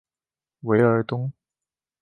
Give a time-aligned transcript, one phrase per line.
[0.61, 1.31] 韦尔东。